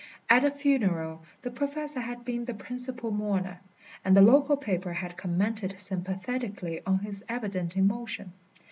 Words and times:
At 0.31 0.41
the 0.41 0.49
funeral 0.49 1.21
the 1.43 1.51
Professor 1.51 1.99
had 2.01 2.25
been 2.25 2.45
the 2.45 2.55
principal 2.55 3.11
mourner, 3.11 3.59
and 4.03 4.17
the 4.17 4.23
local 4.23 4.57
paper 4.57 4.93
had 4.93 5.15
commented 5.15 5.77
sympathetically 5.79 6.81
on 6.87 6.97
his 6.97 7.23
evident 7.29 7.77
emotion. 7.77 8.33